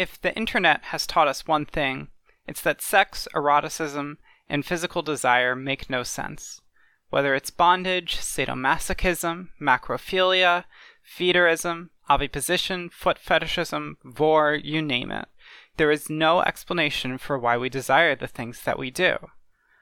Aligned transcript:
If 0.00 0.18
the 0.18 0.34
internet 0.34 0.84
has 0.84 1.06
taught 1.06 1.28
us 1.28 1.46
one 1.46 1.66
thing, 1.66 2.08
it's 2.46 2.62
that 2.62 2.80
sex, 2.80 3.28
eroticism, 3.34 4.16
and 4.48 4.64
physical 4.64 5.02
desire 5.02 5.54
make 5.54 5.90
no 5.90 6.04
sense. 6.04 6.62
Whether 7.10 7.34
it's 7.34 7.50
bondage, 7.50 8.16
sadomasochism, 8.16 9.48
macrophilia, 9.60 10.64
feederism, 11.04 11.90
oviposition, 12.08 12.88
foot 12.88 13.18
fetishism, 13.18 13.98
vor, 14.02 14.54
you 14.54 14.80
name 14.80 15.10
it, 15.10 15.28
there 15.76 15.90
is 15.90 16.08
no 16.08 16.40
explanation 16.40 17.18
for 17.18 17.38
why 17.38 17.58
we 17.58 17.68
desire 17.68 18.16
the 18.16 18.26
things 18.26 18.62
that 18.62 18.78
we 18.78 18.90
do. 18.90 19.18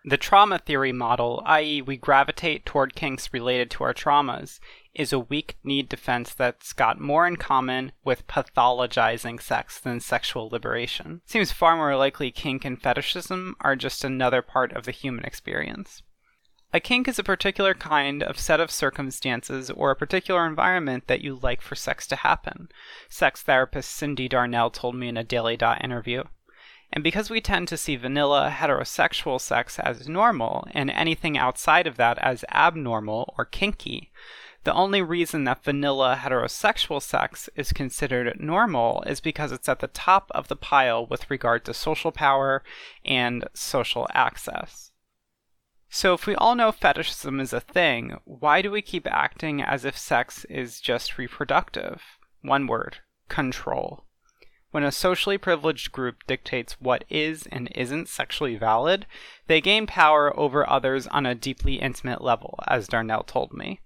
The 0.08 0.16
trauma 0.16 0.58
theory 0.58 0.92
model, 0.92 1.42
i.e., 1.44 1.82
we 1.82 1.98
gravitate 1.98 2.64
toward 2.64 2.94
kinks 2.94 3.30
related 3.30 3.70
to 3.72 3.84
our 3.84 3.92
traumas, 3.92 4.58
is 4.94 5.12
a 5.12 5.18
weak 5.18 5.58
need 5.62 5.90
defense 5.90 6.32
that's 6.32 6.72
got 6.72 6.98
more 6.98 7.26
in 7.26 7.36
common 7.36 7.92
with 8.04 8.26
pathologizing 8.26 9.38
sex 9.42 9.78
than 9.78 10.00
sexual 10.00 10.48
liberation. 10.48 11.20
Seems 11.26 11.52
far 11.52 11.76
more 11.76 11.94
likely 11.94 12.30
kink 12.30 12.64
and 12.64 12.80
fetishism 12.80 13.54
are 13.60 13.76
just 13.76 14.02
another 14.02 14.40
part 14.40 14.72
of 14.72 14.86
the 14.86 14.92
human 14.92 15.26
experience. 15.26 16.02
A 16.72 16.80
kink 16.80 17.06
is 17.06 17.18
a 17.18 17.22
particular 17.22 17.74
kind 17.74 18.22
of 18.22 18.38
set 18.38 18.60
of 18.60 18.70
circumstances 18.70 19.68
or 19.68 19.90
a 19.90 19.96
particular 19.96 20.46
environment 20.46 21.06
that 21.08 21.20
you 21.20 21.38
like 21.42 21.60
for 21.60 21.74
sex 21.74 22.06
to 22.06 22.16
happen. 22.16 22.70
Sex 23.10 23.42
therapist 23.42 24.00
Cyndi 24.00 24.26
Darnell 24.26 24.70
told 24.70 24.94
me 24.94 25.08
in 25.08 25.18
a 25.18 25.24
Daily 25.24 25.58
Dot 25.58 25.84
interview. 25.84 26.24
And 26.92 27.04
because 27.04 27.28
we 27.28 27.40
tend 27.40 27.68
to 27.68 27.76
see 27.76 27.96
vanilla 27.96 28.50
heterosexual 28.54 29.40
sex 29.40 29.78
as 29.78 30.08
normal 30.08 30.66
and 30.72 30.90
anything 30.90 31.36
outside 31.36 31.86
of 31.86 31.96
that 31.96 32.18
as 32.18 32.44
abnormal 32.50 33.34
or 33.36 33.44
kinky, 33.44 34.10
the 34.64 34.74
only 34.74 35.02
reason 35.02 35.44
that 35.44 35.64
vanilla 35.64 36.18
heterosexual 36.20 37.00
sex 37.00 37.48
is 37.56 37.72
considered 37.72 38.40
normal 38.40 39.02
is 39.06 39.20
because 39.20 39.52
it's 39.52 39.68
at 39.68 39.80
the 39.80 39.86
top 39.86 40.30
of 40.34 40.48
the 40.48 40.56
pile 40.56 41.06
with 41.06 41.30
regard 41.30 41.64
to 41.64 41.74
social 41.74 42.12
power 42.12 42.62
and 43.04 43.46
social 43.54 44.06
access. 44.12 44.90
So, 45.90 46.12
if 46.12 46.26
we 46.26 46.34
all 46.34 46.54
know 46.54 46.70
fetishism 46.70 47.40
is 47.40 47.54
a 47.54 47.60
thing, 47.60 48.18
why 48.24 48.60
do 48.60 48.70
we 48.70 48.82
keep 48.82 49.06
acting 49.06 49.62
as 49.62 49.86
if 49.86 49.96
sex 49.96 50.44
is 50.50 50.80
just 50.80 51.16
reproductive? 51.16 52.02
One 52.42 52.66
word 52.66 52.98
control. 53.28 54.04
When 54.70 54.84
a 54.84 54.92
socially 54.92 55.38
privileged 55.38 55.92
group 55.92 56.26
dictates 56.26 56.74
what 56.78 57.04
is 57.08 57.46
and 57.46 57.72
isn't 57.74 58.08
sexually 58.08 58.56
valid, 58.56 59.06
they 59.46 59.62
gain 59.62 59.86
power 59.86 60.38
over 60.38 60.68
others 60.68 61.06
on 61.06 61.24
a 61.24 61.34
deeply 61.34 61.76
intimate 61.76 62.20
level, 62.20 62.58
as 62.68 62.86
Darnell 62.86 63.22
told 63.22 63.54
me. 63.54 63.80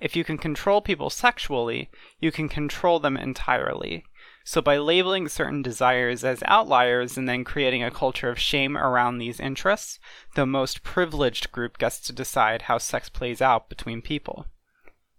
If 0.00 0.14
you 0.14 0.24
can 0.24 0.36
control 0.36 0.82
people 0.82 1.08
sexually, 1.08 1.88
you 2.20 2.30
can 2.30 2.48
control 2.48 2.98
them 2.98 3.16
entirely. 3.16 4.04
So, 4.44 4.60
by 4.60 4.76
labeling 4.76 5.28
certain 5.28 5.62
desires 5.62 6.24
as 6.24 6.42
outliers 6.44 7.16
and 7.16 7.28
then 7.28 7.44
creating 7.44 7.84
a 7.84 7.90
culture 7.90 8.28
of 8.28 8.38
shame 8.38 8.76
around 8.76 9.18
these 9.18 9.38
interests, 9.38 10.00
the 10.34 10.44
most 10.44 10.82
privileged 10.82 11.52
group 11.52 11.78
gets 11.78 12.00
to 12.00 12.12
decide 12.12 12.62
how 12.62 12.78
sex 12.78 13.08
plays 13.08 13.40
out 13.40 13.68
between 13.68 14.02
people. 14.02 14.46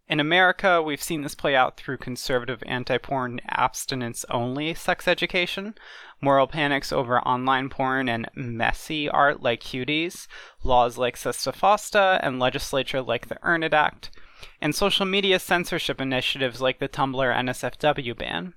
In 0.10 0.20
America, 0.20 0.82
we've 0.82 1.02
seen 1.02 1.22
this 1.22 1.34
play 1.34 1.56
out 1.56 1.78
through 1.78 1.98
conservative 1.98 2.62
anti 2.66 2.98
porn 2.98 3.40
abstinence 3.48 4.26
only 4.30 4.74
sex 4.74 5.08
education, 5.08 5.76
moral 6.20 6.46
panics 6.46 6.92
over 6.92 7.22
online 7.22 7.70
porn 7.70 8.10
and 8.10 8.30
messy 8.36 9.08
art 9.08 9.42
like 9.42 9.62
cuties, 9.62 10.28
laws 10.62 10.98
like 10.98 11.16
Sesta 11.16 11.54
Fosta, 11.54 12.20
and 12.22 12.38
legislature 12.38 13.02
like 13.02 13.30
the 13.30 13.38
Earn 13.44 13.64
It 13.64 13.74
Act, 13.74 14.12
and 14.60 14.76
social 14.76 15.06
media 15.06 15.40
censorship 15.40 16.02
initiatives 16.02 16.60
like 16.60 16.80
the 16.80 16.90
Tumblr 16.90 17.36
NSFW 17.36 18.18
ban. 18.18 18.56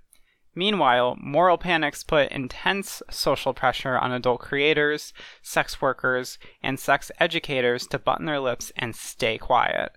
Meanwhile, 0.53 1.17
moral 1.21 1.59
panics 1.59 2.03
put 2.03 2.33
intense 2.33 3.03
social 3.09 3.55
pressure 3.55 3.97
on 3.97 4.11
adult 4.11 4.41
creators, 4.41 5.13
sex 5.43 5.81
workers, 5.81 6.41
and 6.61 6.81
sex 6.81 7.13
educators 7.21 7.87
to 7.87 8.01
button 8.01 8.27
their 8.27 8.41
lips 8.41 8.73
and 8.77 8.97
stay 8.97 9.39
quiet. 9.39 9.93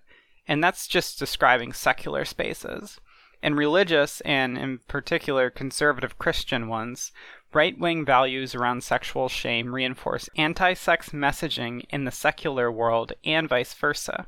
And 0.50 0.64
that's 0.64 0.88
just 0.88 1.20
describing 1.20 1.74
secular 1.74 2.26
spaces. 2.26 3.00
In 3.44 3.54
religious, 3.54 4.20
and 4.22 4.58
in 4.58 4.80
particular 4.88 5.52
conservative 5.52 6.18
Christian 6.18 6.68
ones, 6.68 7.12
right 7.54 7.78
wing 7.78 8.04
values 8.04 8.56
around 8.56 8.84
sexual 8.84 9.30
shame 9.30 9.76
reinforce 9.76 10.28
anti 10.36 10.74
sex 10.74 11.10
messaging 11.10 11.86
in 11.92 12.06
the 12.06 12.12
secular 12.12 12.72
world 12.72 13.14
and 13.24 13.48
vice 13.48 13.76
versa. 13.76 14.26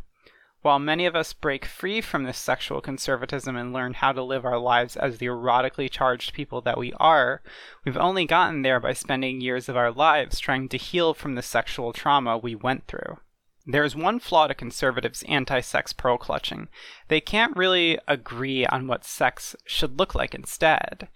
While 0.62 0.78
many 0.78 1.08
of 1.08 1.16
us 1.16 1.34
break 1.34 1.66
free 1.66 2.02
from 2.02 2.26
this 2.26 2.38
sexual 2.38 2.82
conservatism 2.82 3.56
and 3.56 3.74
learn 3.74 3.96
how 3.96 4.12
to 4.12 4.22
live 4.22 4.46
our 4.46 4.60
lives 4.60 4.96
as 4.96 5.18
the 5.18 5.26
erotically 5.26 5.90
charged 5.90 6.36
people 6.36 6.62
that 6.62 6.78
we 6.78 6.94
are, 7.00 7.42
we've 7.84 7.98
only 7.98 8.26
gotten 8.26 8.62
there 8.62 8.80
by 8.80 8.94
spending 8.94 9.42
years 9.42 9.68
of 9.68 9.76
our 9.76 9.92
lives 9.92 10.40
trying 10.40 10.70
to 10.70 10.78
heal 10.78 11.16
from 11.16 11.34
the 11.34 11.42
sexual 11.42 11.92
trauma 11.94 12.38
we 12.38 12.54
went 12.54 12.86
through. 12.86 13.18
There's 13.66 13.96
one 13.96 14.20
flaw 14.20 14.48
to 14.48 14.56
conservatives' 14.56 15.24
anti 15.24 15.62
sex 15.62 15.94
pearl 15.94 16.18
clutching. 16.18 16.68
They 17.08 17.22
can't 17.22 17.56
really 17.56 18.00
agree 18.08 18.66
on 18.66 18.88
what 18.88 19.06
sex 19.06 19.56
should 19.66 20.00
look 20.00 20.16
like 20.16 20.34
instead. 20.34 21.08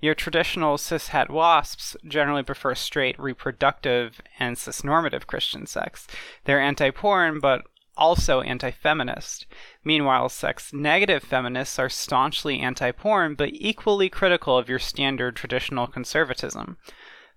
Your 0.00 0.14
traditional 0.14 0.76
cishet 0.76 1.30
wasps 1.30 1.96
generally 2.06 2.42
prefer 2.42 2.74
straight, 2.74 3.18
reproductive, 3.18 4.20
and 4.38 4.56
cisnormative 4.56 5.26
Christian 5.26 5.66
sex. 5.66 6.06
They're 6.44 6.60
anti 6.60 6.90
porn, 6.90 7.40
but 7.40 7.62
also 7.96 8.40
anti 8.42 8.70
feminist. 8.70 9.46
Meanwhile, 9.82 10.28
sex 10.28 10.72
negative 10.72 11.22
feminists 11.22 11.78
are 11.78 11.88
staunchly 11.88 12.60
anti 12.60 12.90
porn, 12.92 13.34
but 13.34 13.50
equally 13.52 14.08
critical 14.08 14.58
of 14.58 14.68
your 14.68 14.78
standard 14.78 15.36
traditional 15.36 15.86
conservatism. 15.86 16.76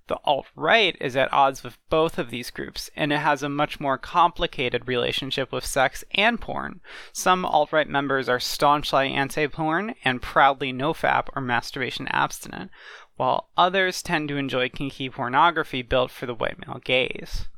The 0.07 0.19
alt 0.23 0.47
right 0.55 0.95
is 1.01 1.17
at 1.17 1.31
odds 1.33 1.63
with 1.63 1.77
both 1.89 2.17
of 2.17 2.29
these 2.29 2.49
groups, 2.49 2.89
and 2.95 3.11
it 3.11 3.19
has 3.19 3.43
a 3.43 3.49
much 3.49 3.79
more 3.79 3.97
complicated 3.97 4.87
relationship 4.87 5.51
with 5.51 5.65
sex 5.65 6.05
and 6.11 6.39
porn. 6.39 6.79
Some 7.11 7.43
alt 7.45 7.73
right 7.73 7.89
members 7.89 8.29
are 8.29 8.39
staunchly 8.39 9.13
anti 9.13 9.47
porn 9.47 9.95
and 10.05 10.21
proudly 10.21 10.71
nofap 10.71 11.27
or 11.35 11.41
masturbation 11.41 12.07
abstinent, 12.07 12.71
while 13.17 13.49
others 13.57 14.01
tend 14.01 14.29
to 14.29 14.37
enjoy 14.37 14.69
kinky 14.69 15.09
pornography 15.09 15.81
built 15.81 16.11
for 16.11 16.25
the 16.25 16.35
white 16.35 16.65
male 16.65 16.79
gaze. 16.83 17.49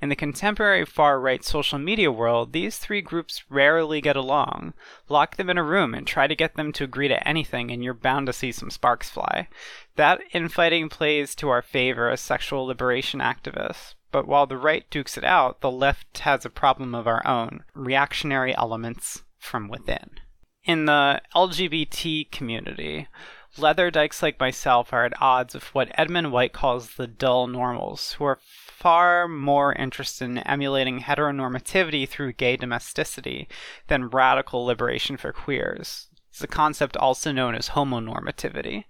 In 0.00 0.10
the 0.10 0.16
contemporary 0.16 0.84
far 0.84 1.18
right 1.18 1.42
social 1.42 1.78
media 1.78 2.12
world, 2.12 2.52
these 2.52 2.78
three 2.78 3.00
groups 3.00 3.42
rarely 3.48 4.00
get 4.00 4.14
along. 4.14 4.74
Lock 5.08 5.36
them 5.36 5.50
in 5.50 5.58
a 5.58 5.64
room 5.64 5.92
and 5.92 6.06
try 6.06 6.28
to 6.28 6.36
get 6.36 6.54
them 6.54 6.72
to 6.74 6.84
agree 6.84 7.08
to 7.08 7.26
anything, 7.26 7.72
and 7.72 7.82
you're 7.82 7.94
bound 7.94 8.26
to 8.26 8.32
see 8.32 8.52
some 8.52 8.70
sparks 8.70 9.10
fly. 9.10 9.48
That 9.96 10.20
infighting 10.32 10.88
plays 10.88 11.34
to 11.36 11.48
our 11.48 11.62
favor 11.62 12.10
as 12.10 12.20
sexual 12.20 12.66
liberation 12.66 13.18
activists. 13.18 13.94
But 14.12 14.26
while 14.26 14.46
the 14.46 14.56
right 14.56 14.88
dukes 14.88 15.18
it 15.18 15.24
out, 15.24 15.60
the 15.60 15.70
left 15.70 16.18
has 16.18 16.44
a 16.44 16.50
problem 16.50 16.94
of 16.94 17.08
our 17.08 17.26
own 17.26 17.64
reactionary 17.74 18.56
elements 18.56 19.24
from 19.36 19.68
within. 19.68 20.20
In 20.64 20.84
the 20.84 21.20
LGBT 21.34 22.30
community, 22.30 23.08
leather 23.56 23.90
dykes 23.90 24.22
like 24.22 24.38
myself 24.38 24.92
are 24.92 25.04
at 25.04 25.20
odds 25.20 25.54
with 25.54 25.74
what 25.74 25.90
Edmund 25.94 26.30
White 26.30 26.52
calls 26.52 26.94
the 26.94 27.06
dull 27.06 27.46
normals, 27.46 28.12
who 28.12 28.24
are 28.24 28.38
far 28.78 29.26
more 29.26 29.72
interested 29.72 30.24
in 30.26 30.38
emulating 30.38 31.00
heteronormativity 31.00 32.08
through 32.08 32.32
gay 32.32 32.56
domesticity 32.56 33.48
than 33.88 34.08
radical 34.08 34.64
liberation 34.64 35.16
for 35.16 35.32
queers. 35.32 36.06
It's 36.30 36.44
a 36.44 36.46
concept 36.46 36.96
also 36.96 37.32
known 37.32 37.56
as 37.56 37.70
homonormativity. 37.70 38.84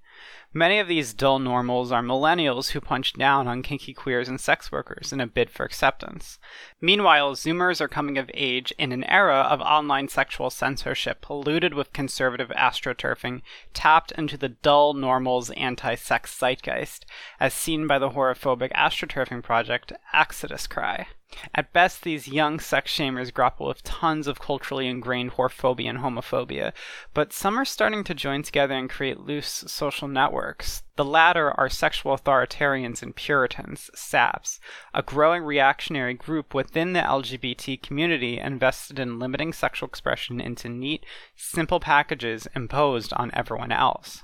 Many 0.55 0.79
of 0.79 0.89
these 0.89 1.13
dull 1.13 1.39
normals 1.39 1.93
are 1.93 2.03
millennials 2.03 2.71
who 2.71 2.81
punch 2.81 3.13
down 3.13 3.47
on 3.47 3.63
kinky 3.63 3.93
queers 3.93 4.31
and 4.31 4.41
sex 4.41 4.73
workers 4.73 5.13
in 5.13 5.21
a 5.21 5.27
bid 5.27 5.51
for 5.51 5.65
acceptance. 5.65 6.39
Meanwhile, 6.81 7.35
Zoomers 7.35 7.83
are 7.83 7.89
coming 7.89 8.17
of 8.17 8.31
age 8.33 8.73
in 8.79 8.91
an 8.91 9.05
era 9.05 9.41
of 9.41 9.61
online 9.61 10.09
sexual 10.09 10.49
censorship 10.49 11.21
polluted 11.21 11.75
with 11.75 11.93
conservative 11.93 12.49
astroturfing, 12.57 13.43
tapped 13.75 14.11
into 14.13 14.39
the 14.39 14.49
dull 14.49 14.95
normals 14.95 15.51
anti 15.51 15.95
sex 15.97 16.35
zeitgeist, 16.35 17.05
as 17.39 17.53
seen 17.53 17.87
by 17.87 17.99
the 17.99 18.11
whorephobic 18.11 18.73
astroturfing 18.73 19.43
project 19.43 19.93
Exodus 20.15 20.67
Cry. 20.67 21.09
At 21.55 21.75
best, 21.75 22.05
these 22.05 22.27
young 22.27 22.59
sex 22.59 22.91
shamers 22.91 23.35
grapple 23.35 23.67
with 23.67 23.83
tons 23.83 24.27
of 24.27 24.41
culturally 24.41 24.87
ingrained 24.89 25.33
whorephobia 25.33 25.91
and 25.91 25.99
homophobia, 25.99 26.73
but 27.13 27.35
some 27.35 27.59
are 27.59 27.67
starting 27.67 28.03
to 28.05 28.15
join 28.15 28.43
together 28.43 28.75
and 28.75 28.89
create 28.89 29.21
loose 29.21 29.65
social 29.67 30.09
networks. 30.09 30.85
The 30.97 31.05
latter 31.05 31.53
are 31.61 31.69
sexual 31.69 32.17
authoritarians 32.17 33.03
and 33.03 33.15
Puritans, 33.15 33.91
SAPs, 33.95 34.59
a 34.95 35.03
growing 35.03 35.43
reactionary 35.43 36.15
group 36.15 36.55
within 36.55 36.95
the 36.95 37.03
LGBT 37.03 37.83
community 37.83 38.39
invested 38.39 38.99
in 38.99 39.19
limiting 39.19 39.53
sexual 39.53 39.89
expression 39.89 40.41
into 40.41 40.71
neat, 40.71 41.05
simple 41.37 41.79
packages 41.79 42.49
imposed 42.57 43.13
on 43.13 43.31
everyone 43.35 43.71
else. 43.71 44.23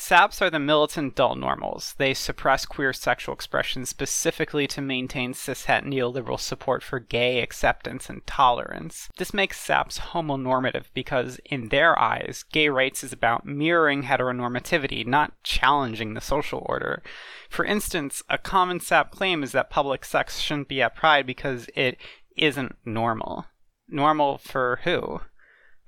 SAPs 0.00 0.40
are 0.40 0.48
the 0.48 0.60
militant 0.60 1.16
dull 1.16 1.34
normals. 1.34 1.96
They 1.98 2.14
suppress 2.14 2.64
queer 2.64 2.92
sexual 2.92 3.34
expression 3.34 3.84
specifically 3.84 4.68
to 4.68 4.80
maintain 4.80 5.34
cishet 5.34 5.84
neoliberal 5.84 6.38
support 6.38 6.84
for 6.84 7.00
gay 7.00 7.40
acceptance 7.40 8.08
and 8.08 8.24
tolerance. 8.24 9.08
This 9.18 9.34
makes 9.34 9.60
SAPs 9.60 9.98
homonormative 9.98 10.84
because, 10.94 11.40
in 11.44 11.68
their 11.70 11.98
eyes, 11.98 12.44
gay 12.52 12.68
rights 12.68 13.02
is 13.02 13.12
about 13.12 13.44
mirroring 13.44 14.04
heteronormativity, 14.04 15.04
not 15.04 15.34
challenging 15.42 16.14
the 16.14 16.20
social 16.20 16.64
order. 16.66 17.02
For 17.50 17.64
instance, 17.64 18.22
a 18.30 18.38
common 18.38 18.78
SAP 18.78 19.10
claim 19.10 19.42
is 19.42 19.50
that 19.50 19.68
public 19.68 20.04
sex 20.04 20.38
shouldn't 20.38 20.68
be 20.68 20.80
at 20.80 20.94
Pride 20.94 21.26
because 21.26 21.68
it 21.74 21.98
isn't 22.36 22.76
normal. 22.84 23.46
Normal 23.88 24.38
for 24.38 24.78
who? 24.84 25.22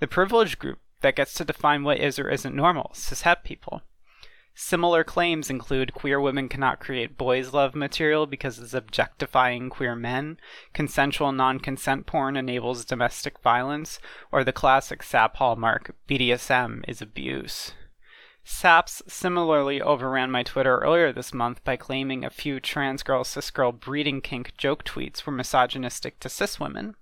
The 0.00 0.08
privileged 0.08 0.58
group 0.58 0.80
that 1.00 1.16
gets 1.16 1.32
to 1.34 1.44
define 1.44 1.84
what 1.84 1.98
is 1.98 2.18
or 2.18 2.28
isn't 2.28 2.56
normal, 2.56 2.90
cishet 2.92 3.44
people. 3.44 3.82
Similar 4.62 5.04
claims 5.04 5.48
include 5.48 5.94
queer 5.94 6.20
women 6.20 6.46
cannot 6.46 6.80
create 6.80 7.16
boys' 7.16 7.54
love 7.54 7.74
material 7.74 8.26
because 8.26 8.58
it's 8.58 8.74
objectifying 8.74 9.70
queer 9.70 9.96
men, 9.96 10.38
consensual 10.74 11.32
non 11.32 11.60
consent 11.60 12.04
porn 12.04 12.36
enables 12.36 12.84
domestic 12.84 13.40
violence, 13.40 13.98
or 14.30 14.44
the 14.44 14.52
classic 14.52 15.02
SAP 15.02 15.36
hallmark 15.36 15.96
BDSM 16.06 16.84
is 16.86 17.00
abuse. 17.00 17.72
SAPs 18.44 19.02
similarly 19.08 19.80
overran 19.80 20.30
my 20.30 20.42
Twitter 20.42 20.78
earlier 20.80 21.10
this 21.10 21.32
month 21.32 21.64
by 21.64 21.76
claiming 21.76 22.22
a 22.22 22.30
few 22.30 22.60
trans 22.60 23.02
girl 23.02 23.24
cis 23.24 23.50
girl 23.50 23.72
breeding 23.72 24.20
kink 24.20 24.54
joke 24.58 24.84
tweets 24.84 25.24
were 25.24 25.32
misogynistic 25.32 26.20
to 26.20 26.28
cis 26.28 26.60
women. 26.60 26.96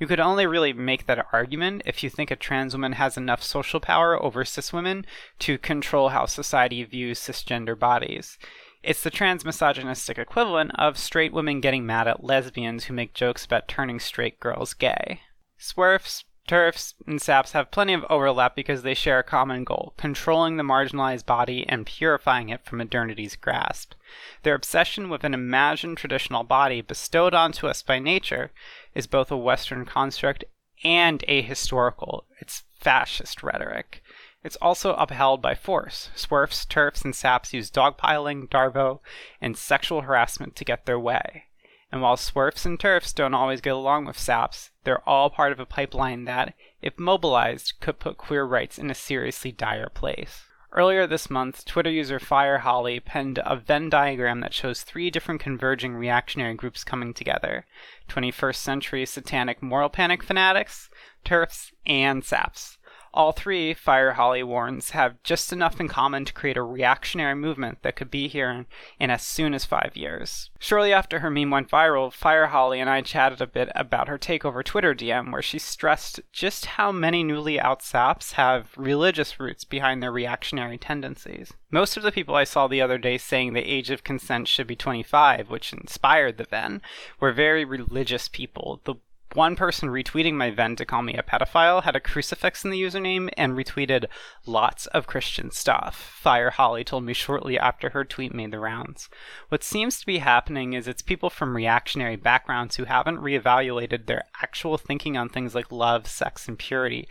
You 0.00 0.06
could 0.06 0.18
only 0.18 0.46
really 0.46 0.72
make 0.72 1.04
that 1.06 1.26
argument 1.30 1.82
if 1.84 2.02
you 2.02 2.08
think 2.08 2.30
a 2.30 2.36
trans 2.36 2.72
woman 2.72 2.92
has 2.92 3.18
enough 3.18 3.42
social 3.42 3.80
power 3.80 4.20
over 4.20 4.46
cis 4.46 4.72
women 4.72 5.04
to 5.40 5.58
control 5.58 6.08
how 6.08 6.24
society 6.24 6.82
views 6.84 7.20
cisgender 7.20 7.78
bodies. 7.78 8.38
It's 8.82 9.02
the 9.02 9.10
trans 9.10 9.44
misogynistic 9.44 10.18
equivalent 10.18 10.70
of 10.76 10.96
straight 10.96 11.34
women 11.34 11.60
getting 11.60 11.84
mad 11.84 12.08
at 12.08 12.24
lesbians 12.24 12.84
who 12.84 12.94
make 12.94 13.12
jokes 13.12 13.44
about 13.44 13.68
turning 13.68 14.00
straight 14.00 14.40
girls 14.40 14.72
gay. 14.72 15.20
Swerfs, 15.58 16.24
TERFs, 16.50 16.94
and 17.06 17.22
SAPs 17.22 17.52
have 17.52 17.70
plenty 17.70 17.92
of 17.92 18.04
overlap 18.10 18.56
because 18.56 18.82
they 18.82 18.92
share 18.92 19.20
a 19.20 19.22
common 19.22 19.62
goal 19.62 19.94
controlling 19.96 20.56
the 20.56 20.64
marginalized 20.64 21.24
body 21.24 21.64
and 21.68 21.86
purifying 21.86 22.48
it 22.48 22.64
from 22.64 22.78
modernity's 22.78 23.36
grasp. 23.36 23.94
Their 24.42 24.56
obsession 24.56 25.08
with 25.08 25.22
an 25.22 25.32
imagined 25.32 25.98
traditional 25.98 26.42
body 26.42 26.80
bestowed 26.80 27.34
onto 27.34 27.68
us 27.68 27.82
by 27.82 28.00
nature 28.00 28.50
is 28.96 29.06
both 29.06 29.30
a 29.30 29.36
Western 29.36 29.84
construct 29.84 30.42
and 30.82 31.22
ahistorical. 31.28 32.24
It's 32.40 32.64
fascist 32.80 33.44
rhetoric. 33.44 34.02
It's 34.42 34.56
also 34.56 34.94
upheld 34.94 35.40
by 35.40 35.54
force. 35.54 36.10
Swerfs, 36.16 36.66
TERFs, 36.66 37.04
and 37.04 37.14
SAPs 37.14 37.52
use 37.52 37.70
dogpiling, 37.70 38.48
Darvo, 38.48 38.98
and 39.40 39.56
sexual 39.56 40.00
harassment 40.00 40.56
to 40.56 40.64
get 40.64 40.84
their 40.84 40.98
way. 40.98 41.44
And 41.92 42.02
while 42.02 42.16
Swerfs 42.16 42.64
and 42.64 42.78
TERFs 42.78 43.14
don't 43.14 43.34
always 43.34 43.60
get 43.60 43.74
along 43.74 44.04
with 44.04 44.18
SAPs, 44.18 44.70
they're 44.84 45.08
all 45.08 45.28
part 45.28 45.52
of 45.52 45.58
a 45.58 45.66
pipeline 45.66 46.24
that, 46.24 46.54
if 46.80 46.98
mobilized, 46.98 47.74
could 47.80 47.98
put 47.98 48.16
queer 48.16 48.44
rights 48.44 48.78
in 48.78 48.90
a 48.90 48.94
seriously 48.94 49.50
dire 49.50 49.88
place. 49.88 50.44
Earlier 50.72 51.08
this 51.08 51.28
month, 51.28 51.64
Twitter 51.64 51.90
user 51.90 52.20
FireHolly 52.20 53.04
penned 53.04 53.40
a 53.44 53.56
Venn 53.56 53.90
diagram 53.90 54.38
that 54.40 54.54
shows 54.54 54.82
three 54.82 55.10
different 55.10 55.40
converging 55.40 55.96
reactionary 55.96 56.54
groups 56.54 56.84
coming 56.84 57.12
together 57.12 57.66
21st 58.08 58.54
century 58.54 59.04
satanic 59.04 59.60
moral 59.60 59.88
panic 59.88 60.22
fanatics, 60.22 60.88
TERFs, 61.24 61.72
and 61.86 62.24
SAPs. 62.24 62.78
All 63.12 63.32
three, 63.32 63.74
Fire 63.74 64.12
Holly 64.12 64.42
warns, 64.44 64.90
have 64.90 65.20
just 65.24 65.52
enough 65.52 65.80
in 65.80 65.88
common 65.88 66.24
to 66.24 66.32
create 66.32 66.56
a 66.56 66.62
reactionary 66.62 67.34
movement 67.34 67.82
that 67.82 67.96
could 67.96 68.10
be 68.10 68.28
here 68.28 68.50
in, 68.50 68.66
in 69.00 69.10
as 69.10 69.22
soon 69.22 69.52
as 69.52 69.64
five 69.64 69.96
years. 69.96 70.50
Shortly 70.60 70.92
after 70.92 71.18
her 71.18 71.30
meme 71.30 71.50
went 71.50 71.68
viral, 71.68 72.12
Fire 72.12 72.46
Holly 72.46 72.78
and 72.78 72.88
I 72.88 73.00
chatted 73.02 73.40
a 73.40 73.48
bit 73.48 73.70
about 73.74 74.06
her 74.06 74.18
takeover 74.18 74.64
Twitter 74.64 74.94
DM, 74.94 75.32
where 75.32 75.42
she 75.42 75.58
stressed 75.58 76.20
just 76.32 76.66
how 76.66 76.92
many 76.92 77.24
newly 77.24 77.58
out 77.58 77.82
saps 77.82 78.32
have 78.32 78.68
religious 78.76 79.40
roots 79.40 79.64
behind 79.64 80.00
their 80.00 80.12
reactionary 80.12 80.78
tendencies. 80.78 81.52
Most 81.72 81.96
of 81.96 82.04
the 82.04 82.12
people 82.12 82.36
I 82.36 82.44
saw 82.44 82.68
the 82.68 82.80
other 82.80 82.98
day 82.98 83.18
saying 83.18 83.52
the 83.52 83.60
age 83.60 83.90
of 83.90 84.04
consent 84.04 84.46
should 84.46 84.68
be 84.68 84.76
25, 84.76 85.50
which 85.50 85.72
inspired 85.72 86.36
the 86.36 86.44
Venn, 86.44 86.80
were 87.18 87.32
very 87.32 87.64
religious 87.64 88.28
people. 88.28 88.80
The 88.84 88.94
one 89.34 89.56
person 89.56 89.88
retweeting 89.88 90.34
my 90.34 90.50
Venn 90.50 90.76
to 90.76 90.84
call 90.84 91.02
me 91.02 91.14
a 91.14 91.22
pedophile 91.22 91.84
had 91.84 91.94
a 91.94 92.00
crucifix 92.00 92.64
in 92.64 92.70
the 92.70 92.80
username 92.80 93.28
and 93.36 93.52
retweeted 93.52 94.06
lots 94.46 94.86
of 94.86 95.06
Christian 95.06 95.50
stuff. 95.50 95.96
Fire 96.20 96.50
Holly 96.50 96.84
told 96.84 97.04
me 97.04 97.12
shortly 97.12 97.58
after 97.58 97.90
her 97.90 98.04
tweet 98.04 98.34
made 98.34 98.50
the 98.50 98.58
rounds. 98.58 99.08
What 99.48 99.62
seems 99.62 100.00
to 100.00 100.06
be 100.06 100.18
happening 100.18 100.72
is 100.72 100.88
it's 100.88 101.02
people 101.02 101.30
from 101.30 101.56
reactionary 101.56 102.16
backgrounds 102.16 102.76
who 102.76 102.84
haven't 102.84 103.18
reevaluated 103.18 104.06
their 104.06 104.24
actual 104.42 104.76
thinking 104.76 105.16
on 105.16 105.28
things 105.28 105.54
like 105.54 105.70
love, 105.70 106.06
sex, 106.06 106.48
and 106.48 106.58
purity, 106.58 107.08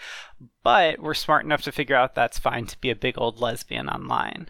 but 0.63 0.99
were 0.99 1.13
smart 1.13 1.45
enough 1.45 1.61
to 1.63 1.71
figure 1.71 1.95
out 1.95 2.15
that's 2.15 2.39
fine 2.39 2.65
to 2.65 2.79
be 2.79 2.89
a 2.89 2.95
big 2.95 3.15
old 3.17 3.39
lesbian 3.39 3.87
online. 3.89 4.49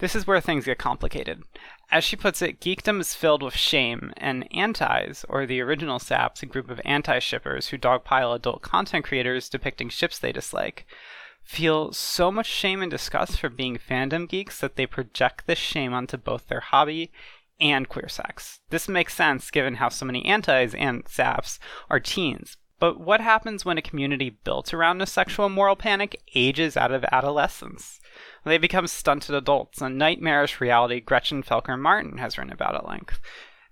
This 0.00 0.16
is 0.16 0.26
where 0.26 0.40
things 0.40 0.64
get 0.64 0.78
complicated. 0.78 1.42
As 1.90 2.04
she 2.04 2.16
puts 2.16 2.40
it, 2.40 2.58
geekdom 2.58 3.00
is 3.00 3.14
filled 3.14 3.42
with 3.42 3.54
shame, 3.54 4.14
and 4.16 4.48
antis, 4.50 5.26
or 5.28 5.44
the 5.44 5.60
original 5.60 5.98
saps, 5.98 6.42
a 6.42 6.46
group 6.46 6.70
of 6.70 6.80
anti 6.86 7.18
shippers 7.18 7.68
who 7.68 7.76
dogpile 7.76 8.34
adult 8.34 8.62
content 8.62 9.04
creators 9.04 9.50
depicting 9.50 9.90
ships 9.90 10.18
they 10.18 10.32
dislike, 10.32 10.86
feel 11.42 11.92
so 11.92 12.32
much 12.32 12.46
shame 12.46 12.80
and 12.80 12.90
disgust 12.90 13.38
for 13.38 13.50
being 13.50 13.76
fandom 13.76 14.26
geeks 14.26 14.58
that 14.60 14.76
they 14.76 14.86
project 14.86 15.46
this 15.46 15.58
shame 15.58 15.92
onto 15.92 16.16
both 16.16 16.48
their 16.48 16.60
hobby 16.60 17.12
and 17.60 17.88
queer 17.90 18.08
sex. 18.08 18.60
This 18.70 18.88
makes 18.88 19.14
sense 19.14 19.50
given 19.50 19.74
how 19.74 19.90
so 19.90 20.06
many 20.06 20.24
antis 20.24 20.74
and 20.74 21.06
saps 21.08 21.58
are 21.90 22.00
teens. 22.00 22.56
But 22.80 22.98
what 22.98 23.20
happens 23.20 23.64
when 23.64 23.76
a 23.78 23.82
community 23.82 24.30
built 24.30 24.72
around 24.74 25.02
a 25.02 25.06
sexual 25.06 25.50
moral 25.50 25.76
panic 25.76 26.20
ages 26.34 26.76
out 26.76 26.90
of 26.90 27.04
adolescence? 27.12 28.00
They 28.44 28.56
become 28.56 28.86
stunted 28.86 29.34
adults, 29.34 29.82
a 29.82 29.90
nightmarish 29.90 30.60
reality 30.60 31.00
Gretchen 31.00 31.42
Felker 31.42 31.78
Martin 31.78 32.16
has 32.18 32.38
written 32.38 32.52
about 32.52 32.74
at 32.74 32.88
length. 32.88 33.20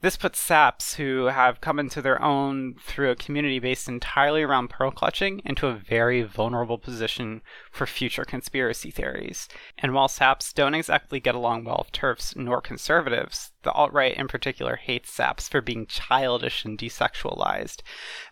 This 0.01 0.17
puts 0.17 0.39
saps 0.39 0.95
who 0.95 1.25
have 1.25 1.61
come 1.61 1.81
into 1.81 2.01
their 2.01 2.23
own 2.23 2.77
through 2.81 3.11
a 3.11 3.17
community 3.17 3.59
based 3.59 3.89
entirely 3.89 4.45
around 4.45 4.71
pearl 4.71 4.93
clutching 4.93 5.43
into 5.45 5.67
a 5.67 5.75
very 5.75 6.23
vulnerable 6.23 6.79
position 6.79 7.43
for 7.73 7.85
future 7.85 8.25
conspiracy 8.25 8.93
theories. 8.93 9.49
And 9.77 9.95
while 9.95 10.07
saps 10.07 10.53
don't 10.53 10.75
exactly 10.75 11.19
get 11.19 11.35
along 11.35 11.65
well 11.65 11.83
with 11.85 11.93
TERFs 11.93 12.37
nor 12.37 12.61
conservatives, 12.61 13.51
the 13.65 13.73
alt 13.73 13.93
right 13.93 14.17
in 14.17 14.29
particular 14.29 14.77
hates 14.77 15.11
saps 15.11 15.49
for 15.49 15.61
being 15.61 15.87
childish 15.87 16.65
and 16.65 16.79
desexualized. 16.79 17.81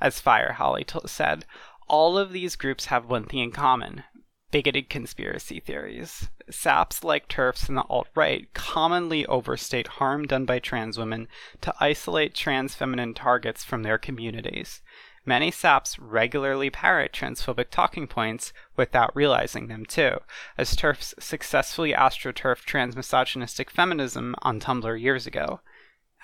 As 0.01 0.21
Fire 0.21 0.53
Holly 0.53 0.85
t- 0.85 1.01
said, 1.07 1.47
all 1.89 2.17
of 2.17 2.31
these 2.31 2.55
groups 2.55 2.87
have 2.87 3.07
one 3.07 3.25
thing 3.25 3.41
in 3.41 3.51
common 3.51 4.05
bigoted 4.51 4.89
conspiracy 4.89 5.61
theories. 5.61 6.29
SAPs, 6.49 7.03
like 7.05 7.29
TERFs 7.29 7.69
and 7.69 7.77
the 7.77 7.83
alt 7.83 8.09
right, 8.15 8.53
commonly 8.55 9.27
overstate 9.27 9.87
harm 9.87 10.27
done 10.27 10.45
by 10.45 10.59
trans 10.59 10.99
women 10.99 11.29
to 11.61 11.75
isolate 11.81 12.35
trans 12.35 12.75
feminine 12.75 13.15
targets 13.15 13.65
from 13.65 13.83
their 13.83 13.99
communities. 13.99 14.83
Many 15.25 15.51
SAPs 15.51 15.99
regularly 15.99 16.71
parrot 16.71 17.13
transphobic 17.13 17.71
talking 17.71 18.07
points 18.07 18.53
without 18.77 19.15
realizing 19.17 19.67
them, 19.67 19.85
too, 19.85 20.21
as 20.57 20.77
TERFs 20.77 21.21
successfully 21.21 21.93
astroturfed 21.93 22.65
transmisogynistic 22.65 23.71
feminism 23.71 24.37
on 24.43 24.61
Tumblr 24.61 25.01
years 25.01 25.27
ago. 25.27 25.61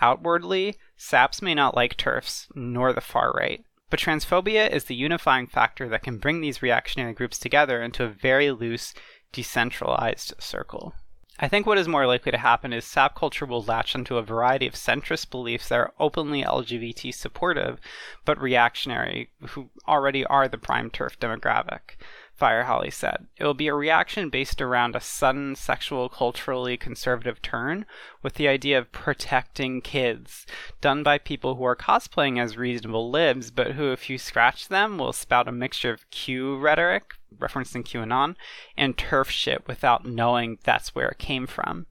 Outwardly, 0.01 0.77
SAPs 0.97 1.43
may 1.43 1.55
not 1.55 1.75
like 1.75 1.97
TERFs, 1.97 2.47
nor 2.55 2.93
the 2.93 3.01
far 3.01 3.33
right. 3.33 3.65
But 3.93 4.01
transphobia 4.01 4.71
is 4.71 4.85
the 4.85 4.95
unifying 4.95 5.47
factor 5.47 5.87
that 5.91 6.03
can 6.03 6.17
bring 6.17 6.41
these 6.41 6.63
reactionary 6.63 7.13
groups 7.13 7.39
together 7.39 7.83
into 7.83 8.05
a 8.05 8.09
very 8.09 8.51
loose, 8.51 8.95
decentralized 9.33 10.33
circle. 10.39 10.95
I 11.39 11.49
think 11.49 11.67
what 11.67 11.77
is 11.77 11.87
more 11.87 12.07
likely 12.07 12.33
to 12.33 12.39
happen 12.39 12.73
is 12.73 12.87
sap 12.87 13.15
culture 13.15 13.45
will 13.45 13.63
latch 13.63 13.95
onto 13.95 14.17
a 14.17 14.23
variety 14.23 14.67
of 14.67 14.77
centrist 14.77 15.29
beliefs 15.29 15.69
that 15.69 15.79
are 15.79 15.93
openly 16.01 16.43
LGBT 16.43 17.13
supportive, 17.13 17.79
but 18.25 18.41
reactionary, 18.41 19.29
who 19.49 19.69
already 19.87 20.25
are 20.25 20.49
the 20.49 20.57
prime 20.57 20.89
TERF 20.89 21.19
demographic. 21.19 21.99
Fire 22.35 22.65
Holly 22.65 22.91
said. 22.91 23.27
It 23.37 23.45
will 23.45 23.55
be 23.55 23.69
a 23.69 23.75
reaction 23.75 24.29
based 24.29 24.61
around 24.61 24.97
a 24.97 25.01
sudden 25.01 25.55
sexual, 25.55 26.09
culturally 26.09 26.77
conservative 26.77 27.41
turn 27.41 27.87
with 28.23 28.35
the 28.35 28.49
idea 28.49 28.79
of 28.79 28.91
protecting 28.91 29.81
kids, 29.81 30.47
done 30.81 31.03
by 31.03 31.19
people 31.19 31.55
who 31.55 31.65
are 31.65 31.77
cosplaying 31.77 32.41
as 32.41 32.57
reasonable 32.57 33.11
libs, 33.11 33.51
but 33.51 33.73
who, 33.73 33.93
if 33.93 34.11
you 34.11 34.19
scratch 34.19 34.69
them, 34.69 34.99
will 34.99 35.13
spout 35.13 35.47
a 35.47 35.53
mixture 35.53 35.93
of 35.93 36.11
Q 36.11 36.57
rhetoric, 36.59 37.15
referencing 37.37 37.85
QAnon, 37.85 38.35
and 38.77 38.97
TERF 38.97 39.31
shit 39.31 39.67
without 39.69 40.05
knowing 40.05 40.59
that's 40.65 40.95
where 40.95 41.09
it 41.09 41.19
came 41.19 41.47
from. 41.47 41.87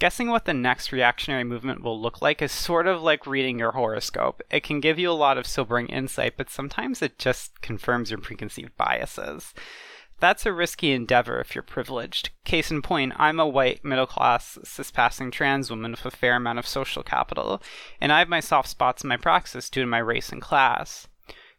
Guessing 0.00 0.28
what 0.28 0.44
the 0.44 0.52
next 0.52 0.90
reactionary 0.90 1.44
movement 1.44 1.82
will 1.82 2.00
look 2.00 2.20
like 2.20 2.42
is 2.42 2.50
sort 2.50 2.88
of 2.88 3.02
like 3.02 3.26
reading 3.26 3.58
your 3.58 3.72
horoscope. 3.72 4.42
It 4.50 4.64
can 4.64 4.80
give 4.80 4.98
you 4.98 5.08
a 5.08 5.12
lot 5.12 5.38
of 5.38 5.46
sobering 5.46 5.86
insight, 5.86 6.36
but 6.36 6.50
sometimes 6.50 7.00
it 7.00 7.18
just 7.18 7.60
confirms 7.62 8.10
your 8.10 8.18
preconceived 8.18 8.76
biases. 8.76 9.54
That's 10.18 10.46
a 10.46 10.52
risky 10.52 10.92
endeavor 10.92 11.40
if 11.40 11.54
you're 11.54 11.62
privileged. 11.62 12.30
Case 12.44 12.70
in 12.70 12.82
point, 12.82 13.12
I'm 13.16 13.38
a 13.38 13.46
white, 13.46 13.84
middle 13.84 14.06
class, 14.06 14.58
cis 14.64 14.90
passing 14.90 15.30
trans 15.30 15.70
woman 15.70 15.92
with 15.92 16.04
a 16.04 16.10
fair 16.10 16.36
amount 16.36 16.58
of 16.58 16.66
social 16.66 17.02
capital, 17.02 17.62
and 18.00 18.12
I 18.12 18.18
have 18.18 18.28
my 18.28 18.40
soft 18.40 18.68
spots 18.68 19.04
in 19.04 19.08
my 19.08 19.16
praxis 19.16 19.70
due 19.70 19.82
to 19.82 19.86
my 19.86 19.98
race 19.98 20.30
and 20.30 20.42
class. 20.42 21.06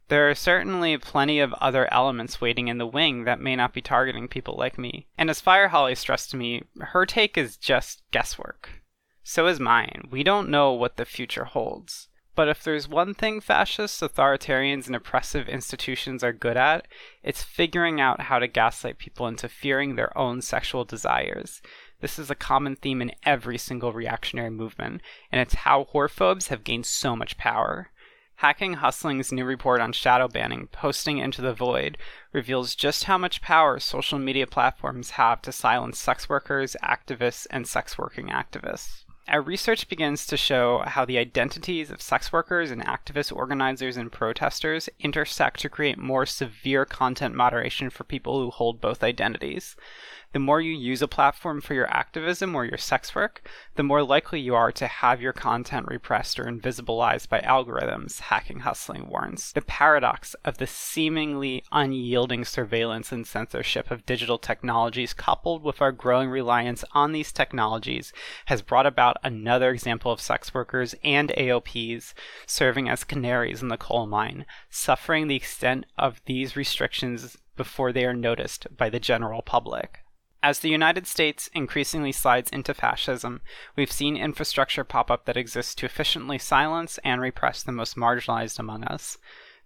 There 0.07 0.29
are 0.29 0.35
certainly 0.35 0.97
plenty 0.97 1.39
of 1.39 1.53
other 1.53 1.91
elements 1.91 2.39
waiting 2.39 2.67
in 2.67 2.77
the 2.77 2.85
wing 2.85 3.23
that 3.23 3.39
may 3.39 3.55
not 3.55 3.73
be 3.73 3.81
targeting 3.81 4.27
people 4.27 4.55
like 4.55 4.77
me. 4.77 5.07
And 5.17 5.29
as 5.29 5.41
Fire 5.41 5.69
Holly 5.69 5.95
stressed 5.95 6.29
to 6.31 6.37
me, 6.37 6.63
her 6.79 7.05
take 7.05 7.37
is 7.37 7.57
just 7.57 8.03
guesswork. 8.11 8.83
So 9.23 9.47
is 9.47 9.59
mine. 9.59 10.07
We 10.11 10.21
don't 10.21 10.49
know 10.49 10.71
what 10.71 10.97
the 10.97 11.05
future 11.05 11.45
holds. 11.45 12.09
But 12.35 12.49
if 12.49 12.63
there's 12.63 12.87
one 12.87 13.13
thing 13.15 13.39
fascists, 13.39 14.01
authoritarians, 14.01 14.87
and 14.87 14.95
oppressive 14.95 15.47
institutions 15.47 16.23
are 16.23 16.33
good 16.33 16.57
at, 16.57 16.87
it's 17.23 17.41
figuring 17.41 18.01
out 18.01 18.23
how 18.23 18.39
to 18.39 18.47
gaslight 18.47 18.99
people 18.99 19.25
into 19.25 19.47
fearing 19.47 19.95
their 19.95 20.15
own 20.17 20.41
sexual 20.41 20.83
desires. 20.83 21.61
This 22.01 22.19
is 22.19 22.29
a 22.29 22.35
common 22.35 22.75
theme 22.75 23.01
in 23.01 23.13
every 23.23 23.57
single 23.57 23.93
reactionary 23.93 24.49
movement, 24.49 25.01
and 25.31 25.39
it's 25.39 25.55
how 25.55 25.87
whorephobes 25.93 26.49
have 26.49 26.65
gained 26.65 26.85
so 26.85 27.15
much 27.15 27.37
power. 27.37 27.89
Hacking 28.39 28.75
Hustling's 28.75 29.31
new 29.31 29.45
report 29.45 29.79
on 29.79 29.93
shadow 29.93 30.27
banning, 30.27 30.67
Posting 30.67 31.19
into 31.19 31.41
the 31.41 31.53
Void, 31.53 31.97
reveals 32.33 32.75
just 32.75 33.05
how 33.05 33.17
much 33.17 33.41
power 33.41 33.79
social 33.79 34.19
media 34.19 34.45
platforms 34.45 35.11
have 35.11 35.41
to 35.43 35.53
silence 35.53 35.97
sex 35.97 36.27
workers, 36.27 36.75
activists, 36.83 37.47
and 37.49 37.65
sex 37.65 37.97
working 37.97 38.27
activists. 38.27 39.05
Our 39.27 39.41
research 39.41 39.87
begins 39.87 40.27
to 40.27 40.37
show 40.37 40.83
how 40.85 41.03
the 41.03 41.17
identities 41.17 41.89
of 41.89 42.01
sex 42.01 42.31
workers 42.31 42.69
and 42.69 42.85
activist 42.85 43.35
organizers 43.35 43.97
and 43.97 44.11
protesters 44.11 44.87
intersect 44.99 45.61
to 45.61 45.69
create 45.69 45.97
more 45.97 46.27
severe 46.27 46.85
content 46.85 47.33
moderation 47.33 47.89
for 47.89 48.03
people 48.03 48.39
who 48.39 48.51
hold 48.51 48.81
both 48.81 49.01
identities. 49.01 49.75
The 50.35 50.39
more 50.39 50.59
you 50.59 50.73
use 50.73 51.01
a 51.01 51.07
platform 51.07 51.61
for 51.61 51.75
your 51.75 51.87
activism 51.87 52.55
or 52.55 52.65
your 52.65 52.77
sex 52.77 53.15
work, 53.15 53.47
the 53.75 53.83
more 53.83 54.03
likely 54.03 54.41
you 54.41 54.53
are 54.53 54.69
to 54.73 54.85
have 54.85 55.21
your 55.21 55.31
content 55.31 55.87
repressed 55.87 56.37
or 56.37 56.43
invisibilized 56.43 57.29
by 57.29 57.39
algorithms, 57.39 58.19
hacking 58.19 58.59
hustling 58.59 59.07
warns. 59.07 59.53
The 59.53 59.61
paradox 59.61 60.33
of 60.43 60.57
the 60.57 60.67
seemingly 60.67 61.63
unyielding 61.71 62.43
surveillance 62.43 63.13
and 63.13 63.25
censorship 63.25 63.89
of 63.89 64.05
digital 64.05 64.37
technologies 64.37 65.13
coupled 65.13 65.63
with 65.63 65.81
our 65.81 65.93
growing 65.93 66.29
reliance 66.29 66.83
on 66.91 67.13
these 67.13 67.31
technologies 67.31 68.11
has 68.47 68.61
brought 68.61 68.85
about 68.85 69.15
another 69.23 69.69
example 69.69 70.11
of 70.11 70.19
sex 70.19 70.53
workers 70.53 70.95
and 71.01 71.29
AOPs 71.37 72.13
serving 72.45 72.89
as 72.89 73.05
canaries 73.05 73.61
in 73.61 73.69
the 73.69 73.77
coal 73.77 74.05
mine, 74.05 74.45
suffering 74.69 75.29
the 75.29 75.37
extent 75.37 75.85
of 75.97 76.19
these 76.25 76.57
restrictions 76.57 77.37
before 77.55 77.93
they 77.93 78.03
are 78.03 78.13
noticed 78.13 78.67
by 78.75 78.89
the 78.89 78.99
general 78.99 79.41
public. 79.41 80.01
As 80.45 80.59
the 80.59 80.69
United 80.69 81.07
States 81.07 81.49
increasingly 81.55 82.11
slides 82.11 82.51
into 82.51 82.75
fascism, 82.75 83.41
we've 83.75 83.91
seen 83.91 84.15
infrastructure 84.15 84.83
pop 84.83 85.09
up 85.09 85.25
that 85.25 85.37
exists 85.37 85.73
to 85.73 85.87
efficiently 85.87 86.37
silence 86.37 86.99
and 87.03 87.19
repress 87.19 87.63
the 87.63 87.71
most 87.71 87.95
marginalized 87.95 88.59
among 88.59 88.83
us. 88.83 89.17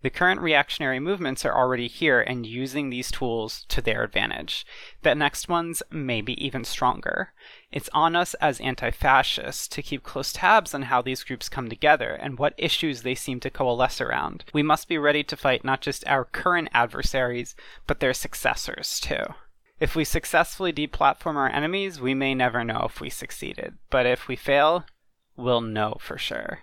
The 0.04 0.10
current 0.10 0.40
reactionary 0.40 1.02
movements 1.02 1.44
are 1.44 1.54
already 1.54 1.90
here 1.90 2.22
and 2.22 2.46
using 2.46 2.90
these 2.90 3.12
tools 3.12 3.66
to 3.68 3.82
their 3.82 4.04
advantage. 4.04 4.66
The 5.02 5.16
next 5.16 5.50
ones 5.50 5.84
may 5.92 6.22
be 6.22 6.42
even 6.42 6.64
stronger. 6.64 7.34
It's 7.74 7.90
on 7.94 8.16
us 8.16 8.34
as 8.36 8.62
anti 8.62 8.90
fascists 8.90 9.68
to 9.68 9.82
keep 9.82 10.04
close 10.04 10.32
tabs 10.32 10.74
on 10.74 10.84
how 10.84 11.02
these 11.02 11.26
groups 11.26 11.50
come 11.50 11.68
together 11.68 12.12
and 12.12 12.40
what 12.40 12.54
issues 12.58 13.02
they 13.02 13.16
seem 13.16 13.42
to 13.42 13.50
coalesce 13.50 14.00
around. 14.00 14.46
We 14.54 14.64
must 14.64 14.88
be 14.88 14.98
ready 14.98 15.26
to 15.26 15.36
fight 15.36 15.66
not 15.66 15.82
just 15.82 16.08
our 16.08 16.24
current 16.24 16.70
adversaries, 16.74 17.54
but 17.86 18.00
their 18.00 18.14
successors 18.14 19.02
too. 19.02 19.26
If 19.80 19.96
we 19.96 20.04
successfully 20.04 20.74
deplatform 20.74 21.36
our 21.36 21.50
enemies, 21.50 22.02
we 22.02 22.14
may 22.14 22.36
never 22.36 22.64
know 22.64 22.82
if 22.86 23.00
we 23.00 23.10
succeeded. 23.10 23.78
But 23.90 24.06
if 24.06 24.28
we 24.28 24.36
fail, 24.36 24.86
we'll 25.38 25.62
know 25.62 25.98
for 26.00 26.18
sure. 26.18 26.60